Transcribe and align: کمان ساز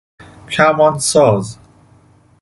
کمان 0.49 0.99
ساز 0.99 1.57